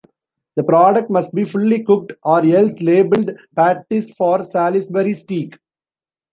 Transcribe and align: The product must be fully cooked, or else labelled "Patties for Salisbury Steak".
The 0.55 0.63
product 0.63 1.11
must 1.11 1.31
be 1.31 1.43
fully 1.43 1.83
cooked, 1.83 2.13
or 2.23 2.43
else 2.43 2.81
labelled 2.81 3.37
"Patties 3.55 4.09
for 4.15 4.43
Salisbury 4.43 5.13
Steak". 5.13 5.53